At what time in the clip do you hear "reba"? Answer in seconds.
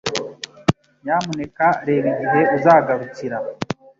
1.87-2.07